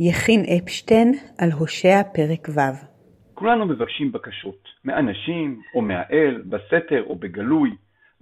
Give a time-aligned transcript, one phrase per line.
[0.00, 2.60] יכין אפשטיין על הושע פרק ו'
[3.34, 7.70] כולנו מבקשים בקשות, מאנשים או מהאל, בסתר או בגלוי.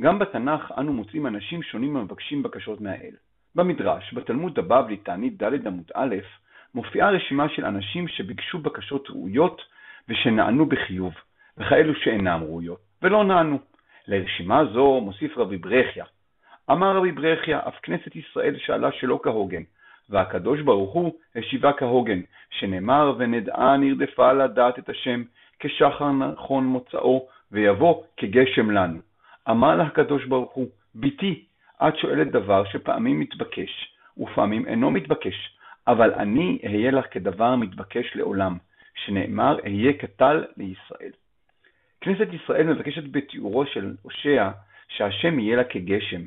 [0.00, 3.14] גם בתנ"ך אנו מוצאים אנשים שונים המבקשים בקשות מהאל.
[3.54, 6.16] במדרש, בתלמוד הבבלי, תענית ד' עמוד א',
[6.74, 9.62] מופיעה רשימה של אנשים שביקשו בקשות ראויות
[10.08, 11.12] ושנענו בחיוב,
[11.58, 13.58] וכאלו שאינם ראויות, ולא נענו.
[14.08, 16.04] לרשימה זו מוסיף רבי ברכיה.
[16.70, 19.62] אמר רבי ברכיה, אף כנסת ישראל שאלה שלא כהוגן,
[20.10, 22.20] והקדוש ברוך הוא השיבה כהוגן,
[22.50, 25.22] שנאמר ונדעה נרדפה לדעת את השם,
[25.58, 28.98] כשחר נכון מוצאו, ויבוא כגשם לנו.
[29.50, 31.44] אמר לה הקדוש ברוך הוא, בתי,
[31.82, 35.56] את שואלת דבר שפעמים מתבקש, ופעמים אינו מתבקש,
[35.86, 38.56] אבל אני אהיה לך כדבר מתבקש לעולם,
[38.94, 41.10] שנאמר אהיה כטל לישראל.
[42.00, 44.50] כנסת ישראל מבקשת בתיאורו של הושע
[44.88, 46.20] שהשם יהיה לה כגשם,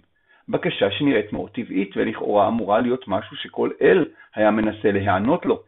[0.49, 5.61] בקשה שנראית מאוד טבעית ולכאורה אמורה להיות משהו שכל אל היה מנסה להיענות לו,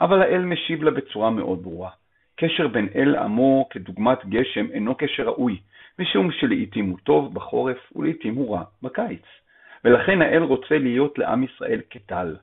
[0.00, 1.90] אבל האל משיב לה בצורה מאוד ברורה.
[2.36, 5.60] קשר בין אל עמו כדוגמת גשם אינו קשר ראוי,
[5.98, 9.22] משום שלעיתים הוא טוב בחורף ולעיתים הוא רע בקיץ.
[9.84, 12.36] ולכן האל רוצה להיות לעם ישראל כטל,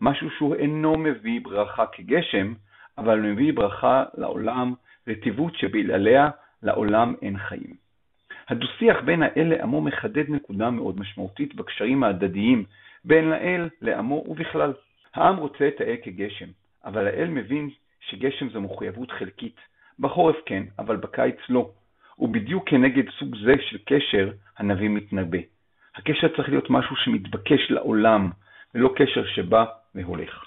[0.00, 2.52] משהו שהוא אינו מביא ברכה כגשם,
[2.98, 4.74] אבל מביא ברכה לעולם,
[5.08, 6.30] רטיבות שבלעליה
[6.62, 7.83] לעולם אין חיים.
[8.48, 12.64] הדו-שיח בין האל לעמו מחדד נקודה מאוד משמעותית בקשרים ההדדיים
[13.04, 14.72] בין לאל לעמו ובכלל.
[15.14, 16.46] העם רוצה את האל כגשם,
[16.84, 19.56] אבל האל מבין שגשם זו מחויבות חלקית.
[19.98, 21.70] בחורף כן, אבל בקיץ לא.
[22.18, 25.38] ובדיוק כנגד סוג זה של קשר, הנביא מתנבא.
[25.96, 28.30] הקשר צריך להיות משהו שמתבקש לעולם,
[28.74, 30.44] ולא קשר שבא והולך.